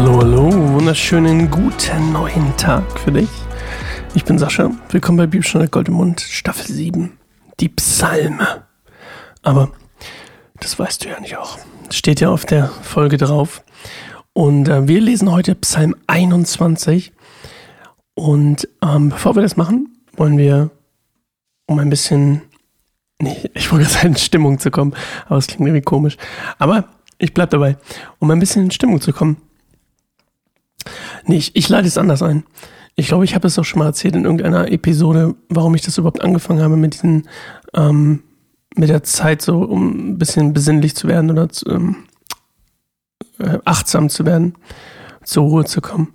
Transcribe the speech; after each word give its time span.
Hallo, 0.00 0.20
hallo, 0.20 0.52
wunderschönen 0.74 1.50
guten 1.50 2.12
neuen 2.12 2.56
Tag 2.56 3.00
für 3.00 3.10
dich. 3.10 3.28
Ich 4.14 4.24
bin 4.24 4.38
Sascha, 4.38 4.70
willkommen 4.90 5.18
bei 5.18 5.26
Bibelstunde 5.26 5.66
Gold 5.66 5.88
im 5.88 5.94
Mund, 5.94 6.20
Staffel 6.20 6.72
7, 6.72 7.18
die 7.58 7.68
Psalme. 7.68 8.62
Aber 9.42 9.72
das 10.60 10.78
weißt 10.78 11.04
du 11.04 11.08
ja 11.08 11.18
nicht 11.18 11.36
auch. 11.36 11.58
Steht 11.90 12.20
ja 12.20 12.30
auf 12.30 12.46
der 12.46 12.68
Folge 12.68 13.16
drauf. 13.16 13.64
Und 14.34 14.68
äh, 14.68 14.86
wir 14.86 15.00
lesen 15.00 15.32
heute 15.32 15.56
Psalm 15.56 15.96
21. 16.06 17.12
Und 18.14 18.68
ähm, 18.80 19.08
bevor 19.08 19.34
wir 19.34 19.42
das 19.42 19.56
machen, 19.56 19.98
wollen 20.12 20.38
wir, 20.38 20.70
um 21.66 21.80
ein 21.80 21.90
bisschen, 21.90 22.42
nee, 23.20 23.50
ich 23.52 23.72
wollte 23.72 23.90
gerade 23.90 24.06
in 24.06 24.16
Stimmung 24.16 24.60
zu 24.60 24.70
kommen, 24.70 24.94
aber 25.26 25.38
es 25.38 25.48
klingt 25.48 25.66
irgendwie 25.66 25.82
komisch. 25.82 26.16
Aber 26.60 26.84
ich 27.18 27.34
bleib 27.34 27.50
dabei, 27.50 27.76
um 28.20 28.30
ein 28.30 28.38
bisschen 28.38 28.66
in 28.66 28.70
Stimmung 28.70 29.00
zu 29.00 29.12
kommen. 29.12 29.38
Nee, 31.26 31.36
ich, 31.36 31.56
ich 31.56 31.68
leite 31.68 31.88
es 31.88 31.98
anders 31.98 32.22
ein. 32.22 32.44
Ich 32.94 33.08
glaube, 33.08 33.24
ich 33.24 33.34
habe 33.34 33.46
es 33.46 33.58
auch 33.58 33.64
schon 33.64 33.78
mal 33.78 33.86
erzählt 33.86 34.16
in 34.16 34.24
irgendeiner 34.24 34.70
Episode, 34.72 35.34
warum 35.48 35.74
ich 35.74 35.82
das 35.82 35.98
überhaupt 35.98 36.20
angefangen 36.20 36.60
habe 36.60 36.76
mit 36.76 36.94
diesen, 36.94 37.28
ähm, 37.74 38.24
mit 38.74 38.88
der 38.88 39.02
Zeit 39.04 39.42
so, 39.42 39.60
um 39.60 40.10
ein 40.10 40.18
bisschen 40.18 40.52
besinnlich 40.52 40.96
zu 40.96 41.06
werden 41.06 41.30
oder 41.30 41.48
zu, 41.48 41.68
ähm, 41.68 41.96
äh, 43.38 43.58
achtsam 43.64 44.08
zu 44.08 44.26
werden, 44.26 44.54
zur 45.22 45.44
Ruhe 45.44 45.64
zu 45.64 45.80
kommen. 45.80 46.12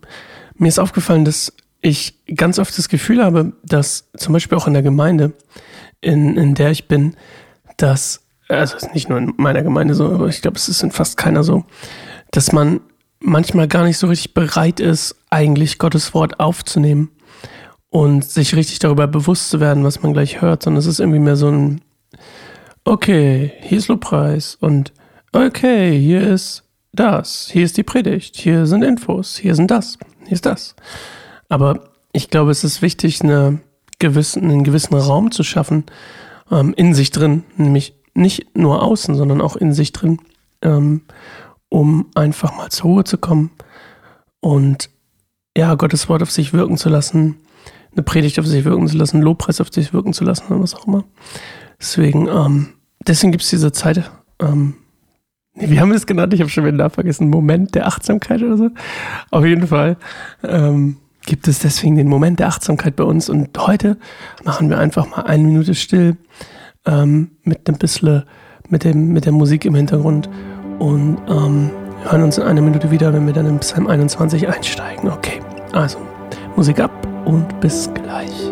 Mir 0.55 0.67
ist 0.67 0.79
aufgefallen, 0.79 1.25
dass 1.25 1.53
ich 1.81 2.17
ganz 2.35 2.59
oft 2.59 2.77
das 2.77 2.89
Gefühl 2.89 3.23
habe, 3.23 3.53
dass 3.63 4.09
zum 4.15 4.33
Beispiel 4.33 4.57
auch 4.57 4.67
in 4.67 4.73
der 4.73 4.83
Gemeinde, 4.83 5.33
in, 6.01 6.37
in 6.37 6.55
der 6.55 6.71
ich 6.71 6.87
bin, 6.87 7.15
dass, 7.77 8.21
also 8.47 8.77
nicht 8.93 9.09
nur 9.09 9.17
in 9.17 9.33
meiner 9.37 9.63
Gemeinde 9.63 9.93
so, 9.93 10.05
aber 10.05 10.27
ich 10.27 10.41
glaube, 10.41 10.57
es 10.57 10.69
ist 10.69 10.83
in 10.83 10.91
fast 10.91 11.17
keiner 11.17 11.43
so, 11.43 11.65
dass 12.31 12.51
man 12.51 12.81
manchmal 13.23 13.67
gar 13.67 13.83
nicht 13.83 13.97
so 13.97 14.07
richtig 14.07 14.33
bereit 14.33 14.79
ist, 14.79 15.15
eigentlich 15.29 15.79
Gottes 15.79 16.13
Wort 16.13 16.39
aufzunehmen 16.39 17.09
und 17.89 18.25
sich 18.25 18.55
richtig 18.55 18.79
darüber 18.79 19.07
bewusst 19.07 19.49
zu 19.49 19.59
werden, 19.59 19.83
was 19.83 20.03
man 20.03 20.13
gleich 20.13 20.41
hört, 20.41 20.63
sondern 20.63 20.79
es 20.79 20.85
ist 20.85 20.99
irgendwie 20.99 21.19
mehr 21.19 21.35
so 21.35 21.49
ein, 21.49 21.81
okay, 22.83 23.53
hier 23.61 23.77
ist 23.77 23.87
Lobpreis 23.87 24.55
und 24.59 24.93
okay, 25.31 25.97
hier 25.99 26.21
ist 26.21 26.63
das, 26.91 27.49
hier 27.51 27.63
ist 27.63 27.77
die 27.77 27.83
Predigt, 27.83 28.35
hier 28.35 28.65
sind 28.65 28.83
Infos, 28.83 29.37
hier 29.37 29.55
sind 29.55 29.71
das, 29.71 29.97
hier 30.23 30.33
ist 30.33 30.45
das. 30.45 30.75
Aber 31.49 31.89
ich 32.11 32.29
glaube, 32.29 32.51
es 32.51 32.63
ist 32.63 32.81
wichtig, 32.81 33.21
eine 33.21 33.59
gewissen, 33.99 34.43
einen 34.43 34.63
gewissen 34.63 34.95
Raum 34.95 35.31
zu 35.31 35.43
schaffen, 35.43 35.85
ähm, 36.51 36.73
in 36.75 36.93
sich 36.93 37.11
drin, 37.11 37.43
nämlich 37.55 37.95
nicht 38.13 38.55
nur 38.55 38.83
außen, 38.83 39.15
sondern 39.15 39.41
auch 39.41 39.55
in 39.55 39.73
sich 39.73 39.93
drin, 39.93 40.19
ähm, 40.61 41.01
um 41.73 42.05
einfach 42.13 42.55
mal 42.55 42.69
zur 42.69 42.91
Ruhe 42.91 43.03
zu 43.03 43.17
kommen 43.17 43.49
und 44.41 44.91
ja, 45.57 45.73
Gottes 45.73 46.07
Wort 46.07 46.21
auf 46.21 46.29
sich 46.29 46.53
wirken 46.53 46.77
zu 46.77 46.87
lassen, 46.87 47.37
eine 47.93 48.03
Predigt 48.03 48.39
auf 48.39 48.45
sich 48.45 48.63
wirken 48.63 48.87
zu 48.87 48.95
lassen, 48.95 49.23
Lobpreis 49.23 49.59
auf 49.59 49.73
sich 49.73 49.91
wirken 49.91 50.13
zu 50.13 50.23
lassen 50.23 50.45
oder 50.53 50.61
was 50.61 50.75
auch 50.75 50.85
immer. 50.85 51.03
Deswegen, 51.79 52.27
ähm, 52.27 52.73
deswegen 53.07 53.31
gibt 53.31 53.43
es 53.43 53.49
diese 53.49 53.71
Zeit. 53.71 54.11
Ähm, 54.39 54.75
wie 55.55 55.79
haben 55.79 55.89
wir 55.89 55.95
es 55.95 56.05
genannt? 56.05 56.35
Ich 56.35 56.41
habe 56.41 56.49
schon 56.51 56.63
wieder 56.63 56.91
vergessen. 56.91 57.31
Moment 57.31 57.73
der 57.73 57.87
Achtsamkeit 57.87 58.43
oder 58.43 58.57
so. 58.57 58.69
Auf 59.31 59.43
jeden 59.43 59.65
Fall 59.65 59.97
ähm, 60.43 60.97
gibt 61.25 61.47
es 61.47 61.57
deswegen 61.57 61.95
den 61.95 62.07
Moment 62.07 62.39
der 62.39 62.49
Achtsamkeit 62.49 62.95
bei 62.95 63.03
uns. 63.03 63.29
Und 63.29 63.49
heute 63.57 63.97
machen 64.43 64.69
wir 64.69 64.77
einfach 64.77 65.09
mal 65.09 65.23
eine 65.23 65.43
Minute 65.43 65.73
still 65.73 66.17
ähm, 66.85 67.31
mit 67.43 67.67
ein 67.67 67.79
bisschen 67.79 68.25
mit, 68.69 68.83
dem, 68.83 69.07
mit 69.09 69.25
der 69.25 69.33
Musik 69.33 69.65
im 69.65 69.73
Hintergrund 69.73 70.29
und 70.83 71.17
ähm, 71.29 71.71
hören 72.03 72.23
uns 72.23 72.37
in 72.37 72.43
einer 72.43 72.61
Minute 72.61 72.91
wieder, 72.91 73.13
wenn 73.13 73.25
wir 73.25 73.33
dann 73.33 73.45
in 73.45 73.57
Psalm 73.59 73.87
21 73.87 74.49
einsteigen. 74.49 75.09
Okay, 75.09 75.39
also 75.71 75.97
Musik 76.57 76.81
ab 76.81 76.91
und 77.23 77.61
bis 77.61 77.89
gleich. 77.93 78.51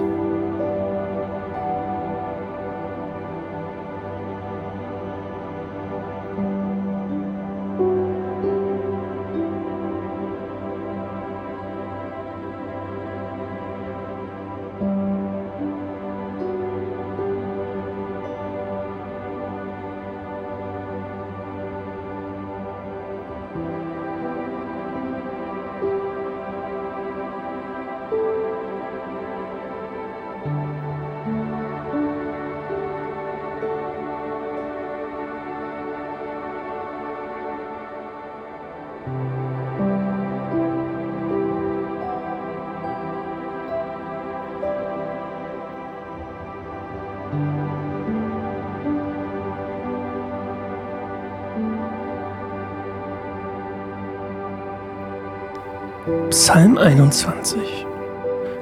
Psalm 56.32 56.80
21 56.80 57.86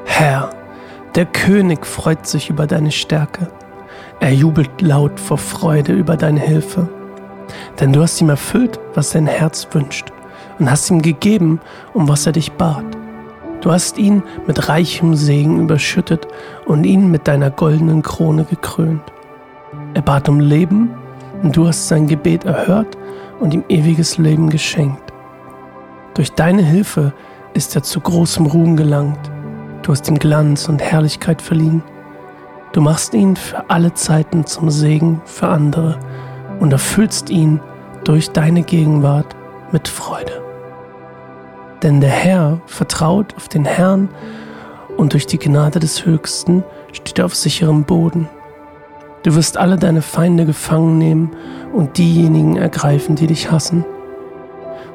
Herr, 0.03 0.49
der 1.15 1.25
König 1.25 1.85
freut 1.85 2.27
sich 2.27 2.49
über 2.49 2.67
deine 2.67 2.91
Stärke. 2.91 3.47
Er 4.19 4.33
jubelt 4.33 4.81
laut 4.81 5.17
vor 5.21 5.37
Freude 5.37 5.93
über 5.93 6.17
deine 6.17 6.41
Hilfe. 6.41 6.89
Denn 7.79 7.93
du 7.93 8.01
hast 8.01 8.19
ihm 8.19 8.29
erfüllt, 8.29 8.77
was 8.93 9.11
sein 9.11 9.25
Herz 9.25 9.65
wünscht, 9.71 10.11
und 10.57 10.69
hast 10.69 10.89
ihm 10.89 11.01
gegeben, 11.01 11.61
um 11.93 12.09
was 12.09 12.25
er 12.25 12.33
dich 12.33 12.51
bat. 12.51 12.83
Du 13.61 13.71
hast 13.71 13.97
ihn 13.97 14.21
mit 14.45 14.67
reichem 14.67 15.15
Segen 15.15 15.61
überschüttet 15.61 16.27
und 16.65 16.83
ihn 16.83 17.09
mit 17.09 17.29
deiner 17.29 17.51
goldenen 17.51 18.01
Krone 18.01 18.43
gekrönt. 18.43 19.13
Er 19.93 20.01
bat 20.01 20.27
um 20.27 20.41
Leben, 20.41 20.89
und 21.41 21.55
du 21.55 21.67
hast 21.67 21.87
sein 21.87 22.07
Gebet 22.07 22.43
erhört 22.43 22.97
und 23.39 23.53
ihm 23.53 23.63
ewiges 23.69 24.17
Leben 24.17 24.49
geschenkt. 24.49 25.13
Durch 26.15 26.33
deine 26.33 26.63
Hilfe 26.63 27.13
ist 27.53 27.75
er 27.75 27.83
zu 27.83 27.99
großem 27.99 28.45
Ruhm 28.45 28.75
gelangt. 28.77 29.19
Du 29.81 29.91
hast 29.91 30.07
ihm 30.07 30.19
Glanz 30.19 30.69
und 30.69 30.81
Herrlichkeit 30.81 31.41
verliehen. 31.41 31.83
Du 32.73 32.81
machst 32.81 33.13
ihn 33.13 33.35
für 33.35 33.69
alle 33.69 33.93
Zeiten 33.93 34.45
zum 34.45 34.69
Segen 34.69 35.21
für 35.25 35.47
andere 35.47 35.99
und 36.59 36.71
erfüllst 36.71 37.29
ihn 37.29 37.59
durch 38.03 38.29
deine 38.31 38.61
Gegenwart 38.61 39.35
mit 39.71 39.87
Freude. 39.87 40.41
Denn 41.81 42.01
der 42.01 42.09
Herr 42.09 42.61
vertraut 42.65 43.35
auf 43.35 43.47
den 43.47 43.65
Herrn 43.65 44.09
und 44.97 45.13
durch 45.13 45.25
die 45.25 45.39
Gnade 45.39 45.79
des 45.79 46.05
Höchsten 46.05 46.63
steht 46.91 47.19
er 47.19 47.25
auf 47.25 47.35
sicherem 47.35 47.83
Boden. 47.85 48.27
Du 49.23 49.35
wirst 49.35 49.57
alle 49.57 49.77
deine 49.77 50.01
Feinde 50.01 50.45
gefangen 50.45 50.97
nehmen 50.97 51.31
und 51.73 51.97
diejenigen 51.97 52.57
ergreifen, 52.57 53.15
die 53.15 53.27
dich 53.27 53.51
hassen. 53.51 53.85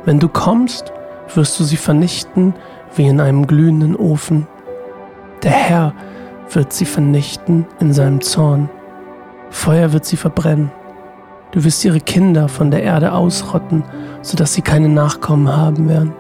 Wenn 0.05 0.19
du 0.19 0.29
kommst, 0.29 0.93
wirst 1.35 1.59
du 1.59 1.65
sie 1.65 1.77
vernichten 1.77 2.55
wie 2.97 3.07
in 3.07 3.21
einem 3.21 3.47
glühenden 3.47 3.97
Ofen. 3.97 4.47
Der 5.43 5.53
Herr 5.53 5.95
wird 6.51 6.73
sie 6.73 6.85
vernichten 6.85 7.67
in 7.81 7.93
seinem 7.93 8.21
Zorn. 8.21 8.71
Feuer 9.51 9.93
wird 9.93 10.05
sie 10.05 10.17
verbrennen. 10.17 10.71
Du 11.53 11.65
wirst 11.65 11.85
ihre 11.85 12.01
Kinder 12.01 12.49
von 12.49 12.71
der 12.71 12.83
Erde 12.83 13.13
ausrotten, 13.13 13.85
sodass 14.23 14.55
sie 14.55 14.63
keine 14.63 14.89
Nachkommen 14.89 15.57
haben 15.57 15.89
werden. 15.89 16.13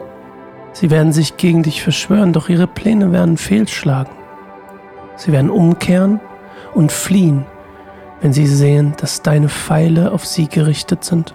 Sie 0.72 0.90
werden 0.90 1.12
sich 1.12 1.36
gegen 1.36 1.62
dich 1.62 1.82
verschwören, 1.82 2.32
doch 2.32 2.48
ihre 2.48 2.66
Pläne 2.66 3.12
werden 3.12 3.36
fehlschlagen. 3.36 4.12
Sie 5.16 5.32
werden 5.32 5.50
umkehren 5.50 6.20
und 6.74 6.90
fliehen, 6.90 7.46
wenn 8.20 8.32
sie 8.32 8.46
sehen, 8.46 8.94
dass 9.00 9.22
deine 9.22 9.48
Pfeile 9.48 10.12
auf 10.12 10.26
sie 10.26 10.48
gerichtet 10.48 11.04
sind. 11.04 11.34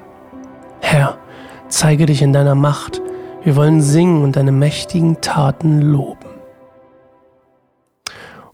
Herr, 0.82 1.18
zeige 1.70 2.06
dich 2.06 2.22
in 2.22 2.34
deiner 2.34 2.56
Macht, 2.56 3.02
wir 3.44 3.56
wollen 3.56 3.82
singen 3.82 4.24
und 4.24 4.36
deine 4.36 4.52
mächtigen 4.52 5.22
Taten 5.22 5.82
loben. 5.82 6.26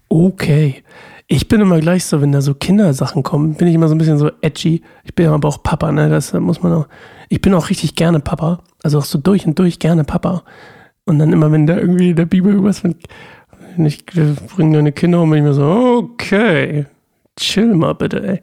Okay. 0.09 0.83
Ich 1.27 1.47
bin 1.47 1.59
immer 1.59 1.79
gleich 1.79 2.05
so, 2.05 2.21
wenn 2.21 2.31
da 2.31 2.41
so 2.41 2.53
Kindersachen 2.53 3.23
kommen, 3.23 3.55
bin 3.55 3.67
ich 3.67 3.73
immer 3.73 3.87
so 3.87 3.95
ein 3.95 3.97
bisschen 3.97 4.19
so 4.19 4.29
edgy. 4.41 4.83
Ich 5.03 5.15
bin 5.15 5.27
aber 5.27 5.49
auch 5.49 5.63
Papa, 5.63 5.91
ne? 5.91 6.07
Das 6.07 6.33
muss 6.33 6.61
man 6.61 6.71
auch. 6.73 6.87
Ich 7.29 7.41
bin 7.41 7.55
auch 7.55 7.71
richtig 7.71 7.95
gerne 7.95 8.19
Papa. 8.19 8.61
Also 8.83 8.99
auch 8.99 9.05
so 9.05 9.17
durch 9.17 9.47
und 9.47 9.57
durch 9.57 9.79
gerne 9.79 10.03
Papa. 10.03 10.43
Und 11.05 11.17
dann 11.17 11.33
immer, 11.33 11.51
wenn 11.51 11.65
da 11.65 11.77
irgendwie 11.77 12.11
in 12.11 12.15
der 12.15 12.27
Bibel 12.27 12.51
irgendwas 12.51 12.79
von, 12.79 12.95
ich 13.77 14.05
bringe 14.05 14.77
deine 14.77 14.91
Kinder 14.91 15.21
um, 15.21 15.31
bin 15.31 15.39
ich 15.39 15.45
mir 15.45 15.53
so, 15.55 15.65
okay, 16.13 16.85
chill 17.35 17.73
mal 17.73 17.93
bitte, 17.93 18.25
ey. 18.25 18.41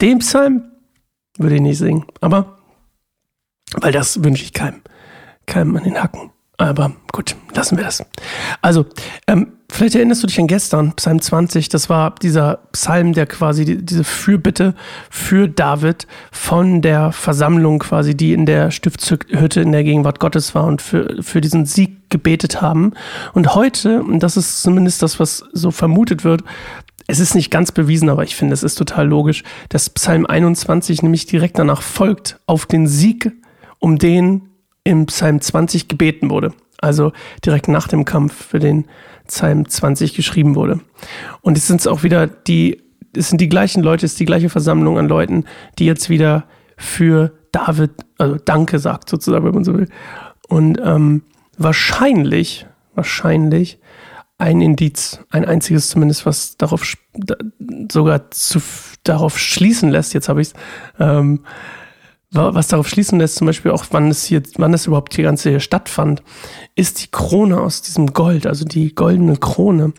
Dem 0.00 0.20
Psalm 0.20 0.62
würde 1.38 1.56
ich 1.56 1.60
nicht 1.60 1.78
singen. 1.78 2.04
Aber, 2.20 2.58
weil 3.80 3.92
das 3.92 4.22
wünsche 4.22 4.44
ich 4.44 4.52
keinem 4.52 4.80
keinem 5.46 5.76
an 5.76 5.84
den 5.84 6.02
Hacken. 6.02 6.30
Aber 6.58 6.92
gut, 7.12 7.36
lassen 7.54 7.76
wir 7.76 7.84
das. 7.84 8.02
Also, 8.62 8.86
ähm, 9.26 9.52
vielleicht 9.70 9.94
erinnerst 9.94 10.22
du 10.22 10.26
dich 10.26 10.40
an 10.40 10.46
gestern, 10.46 10.92
Psalm 10.92 11.20
20, 11.20 11.68
das 11.68 11.90
war 11.90 12.14
dieser 12.14 12.60
Psalm, 12.72 13.12
der 13.12 13.26
quasi 13.26 13.66
die, 13.66 13.84
diese 13.84 14.04
Fürbitte 14.04 14.74
für 15.10 15.48
David 15.48 16.06
von 16.32 16.80
der 16.80 17.12
Versammlung 17.12 17.80
quasi, 17.80 18.16
die 18.16 18.32
in 18.32 18.46
der 18.46 18.70
Stiftshütte 18.70 19.60
in 19.60 19.72
der 19.72 19.84
Gegenwart 19.84 20.18
Gottes 20.18 20.54
war 20.54 20.64
und 20.64 20.80
für, 20.80 21.22
für 21.22 21.42
diesen 21.42 21.66
Sieg 21.66 22.08
gebetet 22.08 22.62
haben. 22.62 22.92
Und 23.34 23.54
heute, 23.54 24.02
und 24.02 24.20
das 24.20 24.38
ist 24.38 24.62
zumindest 24.62 25.02
das, 25.02 25.20
was 25.20 25.44
so 25.52 25.70
vermutet 25.70 26.24
wird, 26.24 26.42
es 27.06 27.20
ist 27.20 27.34
nicht 27.34 27.50
ganz 27.50 27.70
bewiesen, 27.70 28.08
aber 28.08 28.24
ich 28.24 28.34
finde, 28.34 28.54
es 28.54 28.62
ist 28.62 28.76
total 28.76 29.06
logisch, 29.06 29.44
dass 29.68 29.90
Psalm 29.90 30.26
21 30.26 31.02
nämlich 31.02 31.26
direkt 31.26 31.58
danach 31.58 31.82
folgt 31.82 32.40
auf 32.46 32.66
den 32.66 32.86
Sieg, 32.88 33.30
um 33.78 33.98
den 33.98 34.48
im 34.86 35.06
Psalm 35.06 35.40
20 35.40 35.88
gebeten 35.88 36.30
wurde. 36.30 36.54
Also 36.78 37.12
direkt 37.44 37.66
nach 37.66 37.88
dem 37.88 38.04
Kampf, 38.04 38.46
für 38.46 38.60
den 38.60 38.86
Psalm 39.26 39.68
20 39.68 40.14
geschrieben 40.14 40.54
wurde. 40.54 40.80
Und 41.40 41.58
es 41.58 41.66
sind 41.66 41.86
auch 41.88 42.04
wieder 42.04 42.28
die, 42.28 42.82
es 43.16 43.28
sind 43.28 43.40
die 43.40 43.48
gleichen 43.48 43.82
Leute, 43.82 44.06
es 44.06 44.12
ist 44.12 44.20
die 44.20 44.26
gleiche 44.26 44.48
Versammlung 44.48 44.96
an 44.96 45.08
Leuten, 45.08 45.44
die 45.80 45.86
jetzt 45.86 46.08
wieder 46.08 46.44
für 46.76 47.32
David, 47.50 47.90
also 48.18 48.36
Danke 48.44 48.78
sagt, 48.78 49.08
sozusagen, 49.08 49.44
wenn 49.44 49.54
man 49.54 49.64
so 49.64 49.74
will. 49.74 49.88
Und 50.48 50.80
ähm, 50.84 51.22
wahrscheinlich, 51.58 52.66
wahrscheinlich 52.94 53.80
ein 54.38 54.60
Indiz, 54.60 55.18
ein 55.30 55.44
einziges 55.44 55.88
zumindest, 55.88 56.26
was 56.26 56.56
darauf 56.58 56.94
sogar 57.90 58.30
zu, 58.30 58.60
darauf 59.02 59.36
schließen 59.36 59.90
lässt, 59.90 60.14
jetzt 60.14 60.28
habe 60.28 60.42
ich 60.42 60.48
es, 60.48 60.54
ähm, 61.00 61.40
was 62.32 62.68
darauf 62.68 62.88
schließen 62.88 63.18
lässt, 63.18 63.36
zum 63.36 63.46
Beispiel 63.46 63.70
auch, 63.70 63.84
wann 63.90 64.10
es 64.10 64.24
hier, 64.24 64.42
wann 64.56 64.74
es 64.74 64.86
überhaupt 64.86 65.14
hier 65.14 65.24
ganze 65.24 65.50
hier 65.50 65.60
stattfand, 65.60 66.22
ist 66.74 67.02
die 67.02 67.10
Krone 67.10 67.60
aus 67.60 67.82
diesem 67.82 68.12
Gold, 68.12 68.46
also 68.46 68.64
die 68.64 68.94
goldene 68.94 69.36
Krone. 69.36 69.92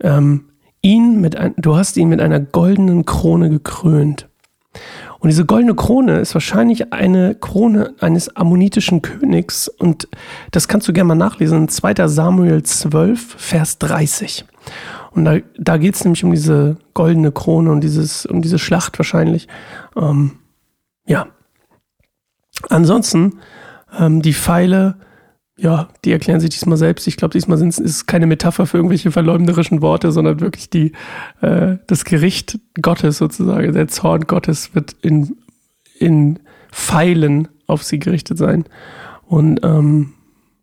Ähm, 0.00 0.48
ihn 0.82 1.20
mit 1.20 1.36
ein, 1.36 1.54
du 1.56 1.76
hast 1.76 1.96
ihn 1.96 2.08
mit 2.08 2.20
einer 2.20 2.40
goldenen 2.40 3.04
Krone 3.06 3.48
gekrönt. 3.48 4.28
Und 5.20 5.28
diese 5.28 5.46
goldene 5.46 5.76
Krone 5.76 6.18
ist 6.18 6.34
wahrscheinlich 6.34 6.92
eine 6.92 7.36
Krone 7.36 7.94
eines 8.00 8.34
ammonitischen 8.34 9.02
Königs. 9.02 9.68
Und 9.68 10.08
das 10.50 10.66
kannst 10.66 10.88
du 10.88 10.92
gerne 10.92 11.08
mal 11.08 11.14
nachlesen. 11.14 11.68
2. 11.68 12.08
Samuel 12.08 12.64
12, 12.64 13.36
Vers 13.38 13.78
30. 13.78 14.44
Und 15.12 15.24
da, 15.24 15.36
da 15.58 15.76
geht 15.76 15.94
es 15.94 16.04
nämlich 16.04 16.24
um 16.24 16.32
diese 16.32 16.76
goldene 16.94 17.30
Krone 17.30 17.70
und 17.70 17.82
dieses, 17.82 18.26
um 18.26 18.42
diese 18.42 18.58
Schlacht 18.58 18.98
wahrscheinlich. 18.98 19.46
Ähm, 19.96 20.32
ja. 21.06 21.28
Ansonsten, 22.68 23.38
ähm, 23.98 24.22
die 24.22 24.34
Pfeile, 24.34 24.96
ja, 25.56 25.88
die 26.04 26.12
erklären 26.12 26.40
sich 26.40 26.50
diesmal 26.50 26.78
selbst. 26.78 27.06
Ich 27.06 27.16
glaube, 27.16 27.32
diesmal 27.32 27.60
ist 27.66 27.78
es 27.78 28.06
keine 28.06 28.26
Metapher 28.26 28.66
für 28.66 28.78
irgendwelche 28.78 29.10
verleumderischen 29.10 29.82
Worte, 29.82 30.12
sondern 30.12 30.40
wirklich 30.40 30.70
die, 30.70 30.92
äh, 31.40 31.76
das 31.86 32.04
Gericht 32.04 32.58
Gottes 32.80 33.18
sozusagen. 33.18 33.72
Der 33.72 33.88
Zorn 33.88 34.22
Gottes 34.22 34.74
wird 34.74 34.96
in, 35.02 35.36
in 35.98 36.38
Pfeilen 36.70 37.48
auf 37.66 37.82
sie 37.82 37.98
gerichtet 37.98 38.38
sein. 38.38 38.64
Und 39.26 39.60
ähm, 39.62 40.14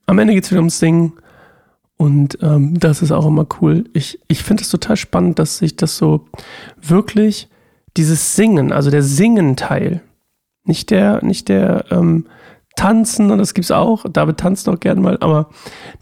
am 0.05 0.19
Ende 0.19 0.33
geht 0.33 0.43
es 0.43 0.51
wieder 0.51 0.59
ums 0.59 0.79
Singen. 0.79 1.13
Und 1.97 2.37
ähm, 2.41 2.79
das 2.79 3.01
ist 3.01 3.11
auch 3.11 3.25
immer 3.25 3.45
cool. 3.61 3.85
Ich, 3.93 4.19
ich 4.27 4.43
finde 4.43 4.63
es 4.63 4.69
total 4.69 4.95
spannend, 4.95 5.37
dass 5.37 5.57
sich 5.57 5.75
das 5.75 5.97
so 5.97 6.27
wirklich, 6.81 7.49
dieses 7.97 8.35
Singen, 8.35 8.71
also 8.71 8.89
der 8.89 9.03
Singen-Teil, 9.03 10.01
nicht 10.63 10.89
der, 10.89 11.23
nicht 11.23 11.49
der, 11.49 11.85
ähm, 11.91 12.25
Tanzen 12.79 13.29
und 13.29 13.39
das 13.39 13.53
gibt's 13.53 13.71
auch. 13.71 14.05
David 14.09 14.37
tanzt 14.37 14.69
auch 14.69 14.79
gern 14.79 15.01
mal, 15.01 15.17
aber 15.19 15.49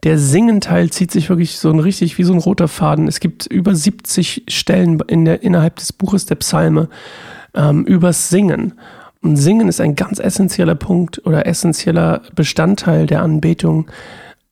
der 0.03 0.19
Singenteil 0.19 0.91
zieht 0.91 1.09
sich 1.09 1.27
wirklich 1.27 1.57
so 1.57 1.71
ein 1.71 1.79
richtig 1.79 2.19
wie 2.19 2.23
so 2.23 2.33
ein 2.33 2.39
roter 2.39 2.67
Faden. 2.67 3.07
Es 3.07 3.19
gibt 3.19 3.47
über 3.47 3.73
70 3.73 4.43
Stellen 4.47 4.99
in 5.07 5.25
der, 5.25 5.41
innerhalb 5.41 5.77
des 5.77 5.91
Buches 5.91 6.27
der 6.27 6.35
Psalme 6.35 6.87
ähm, 7.55 7.83
übers 7.85 8.29
Singen. 8.29 8.73
Und 9.23 9.37
Singen 9.37 9.67
ist 9.67 9.81
ein 9.81 9.95
ganz 9.95 10.19
essentieller 10.19 10.75
Punkt 10.75 11.25
oder 11.25 11.47
essentieller 11.47 12.21
Bestandteil 12.35 13.07
der 13.07 13.23
Anbetung 13.23 13.89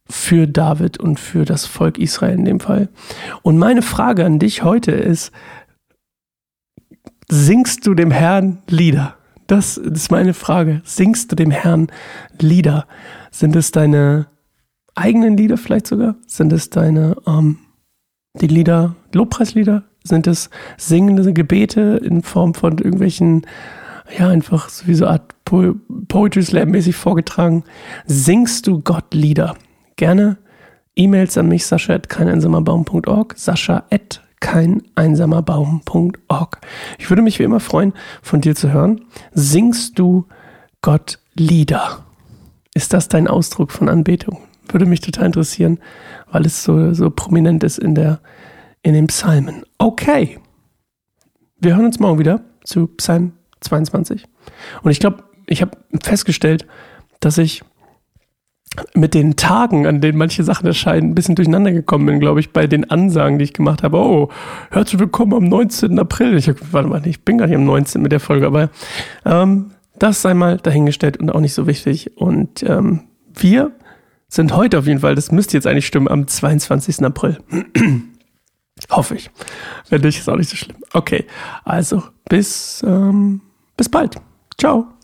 für 0.10 0.48
David 0.48 1.00
und 1.00 1.20
für 1.20 1.46
das 1.46 1.68
Volk 1.68 2.00
Israel 2.00 2.40
in 2.40 2.46
dem 2.46 2.60
Fall. 2.60 2.90
Und 3.44 3.60
meine 3.60 3.84
Frage 3.84 4.26
an 4.26 4.40
dich 4.40 4.64
heute 4.64 4.94
ist, 4.94 5.32
singst 7.30 7.86
du 7.86 7.94
dem 7.94 8.10
Herrn 8.10 8.64
Lieder? 8.68 9.16
Das 9.48 9.78
ist 9.78 10.12
meine 10.12 10.34
Frage. 10.34 10.82
Singst 10.84 11.32
du 11.32 11.36
dem 11.36 11.52
Herrn 11.52 11.88
Lieder? 12.40 12.88
Sind 13.32 13.56
es 13.56 13.72
deine 13.72 14.28
eigenen 14.96 15.38
Lieder 15.38 15.58
vielleicht 15.58 15.88
sogar? 15.88 16.16
Sind 16.26 16.52
es 16.52 16.70
deine, 16.70 17.16
ähm, 17.28 17.60
die 18.42 18.48
Lieder, 18.48 18.96
Lobpreislieder? 19.14 19.84
Sind 20.04 20.28
es 20.28 20.50
singende 20.78 21.32
Gebete 21.34 22.02
in 22.04 22.22
Form 22.24 22.54
von 22.54 22.78
irgendwelchen, 22.78 23.46
ja, 24.18 24.30
einfach 24.30 24.70
so 24.70 24.88
wie 24.88 24.96
so 24.96 25.08
Art 25.08 25.34
po 25.46 25.76
Poetry 26.08 26.44
Slam 26.44 26.72
mäßig 26.72 26.96
vorgetragen? 26.96 27.64
Singst 28.06 28.68
du 28.68 28.80
Gott 28.80 29.14
Lieder? 29.14 29.56
Gerne 29.96 30.38
E-Mails 30.96 31.38
an 31.38 31.50
mich, 31.50 31.66
sascha 31.66 31.94
at 31.94 32.10
keineinsamerbaum.org, 32.10 33.34
sascha 33.38 33.84
at 33.92 34.22
keineinsamerbaum.org. 34.46 36.62
Ich 37.00 37.10
würde 37.10 37.24
mich 37.24 37.40
wie 37.40 37.44
immer 37.44 37.60
freuen, 37.60 37.94
von 38.22 38.42
dir 38.42 38.54
zu 38.54 38.72
hören. 38.72 39.02
Singst 39.34 39.98
du 39.98 40.28
Gott 40.84 41.18
Lieder? 41.34 42.06
Ist 42.76 42.94
das 42.94 43.08
dein 43.08 43.28
Ausdruck 43.28 43.72
von 43.72 43.90
Anbetung? 43.90 44.38
Würde 44.70 44.86
mich 44.86 45.02
total 45.02 45.26
interessieren, 45.26 45.80
weil 46.32 46.46
es 46.46 46.64
so, 46.64 46.94
so 46.94 47.10
prominent 47.10 47.64
ist 47.64 47.80
in, 47.80 47.96
der, 47.96 48.20
in 48.84 48.94
den 48.94 49.08
Psalmen. 49.08 49.64
Okay. 49.80 50.38
Wir 51.58 51.76
hören 51.76 51.88
uns 51.88 52.00
morgen 52.00 52.20
wieder 52.20 52.42
zu 52.64 52.86
Psalm 52.86 53.32
22. 53.62 54.28
Und 54.84 54.92
ich 54.92 55.00
glaube, 55.00 55.24
ich 55.48 55.64
habe 55.64 55.76
festgestellt, 56.04 56.68
dass 57.20 57.40
ich 57.40 57.64
mit 58.94 59.14
den 59.14 59.36
Tagen, 59.36 59.88
an 59.88 60.02
denen 60.02 60.18
manche 60.18 60.44
Sachen 60.44 60.66
erscheinen, 60.66 61.12
ein 61.12 61.16
bisschen 61.16 61.36
durcheinander 61.36 61.72
gekommen 61.72 62.06
bin, 62.06 62.20
glaube 62.20 62.40
ich, 62.40 62.52
bei 62.52 62.68
den 62.68 62.90
Ansagen, 62.90 63.40
die 63.40 63.46
ich 63.46 63.54
gemacht 63.54 63.84
habe. 63.84 63.98
Oh, 63.98 64.30
herzlich 64.72 65.00
willkommen 65.00 65.34
am 65.34 65.46
19. 65.46 65.98
April. 66.00 66.38
Ich 66.38 66.52
warte 66.72 66.90
mal, 66.90 67.06
ich 67.06 67.24
bin 67.24 67.38
gar 67.38 67.48
nicht 67.48 67.56
am 67.56 67.66
19. 67.66 68.02
mit 68.02 68.12
der 68.12 68.20
Folge, 68.20 68.48
aber 68.48 68.70
ähm, 69.26 69.72
das 69.98 70.22
sei 70.22 70.34
mal 70.34 70.58
dahingestellt 70.58 71.18
und 71.18 71.30
auch 71.30 71.40
nicht 71.40 71.54
so 71.54 71.68
wichtig. 71.68 72.18
Und 72.18 72.64
ähm, 72.64 73.02
wir 73.34 73.72
sind 74.28 74.56
heute 74.56 74.80
auf 74.80 74.88
jeden 74.88 75.00
Fall, 75.00 75.16
das 75.16 75.32
müsste 75.32 75.58
jetzt 75.58 75.68
eigentlich 75.68 75.88
stimmen, 75.88 76.08
am 76.08 76.28
22. 76.28 77.04
April. 77.04 77.38
Hoffe 78.92 79.16
ich. 79.16 79.30
Wenn 79.90 80.02
nicht, 80.02 80.20
ist 80.20 80.30
auch 80.30 80.36
nicht 80.36 80.50
so 80.50 80.58
schlimm. 80.58 80.78
Okay, 80.94 81.26
also 81.64 82.04
bis, 82.28 82.84
ähm, 82.86 83.42
bis 83.78 83.90
bald. 83.90 84.18
Ciao. 84.60 84.95